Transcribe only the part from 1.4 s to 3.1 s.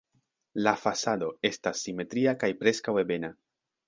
estas simetria kaj preskaŭ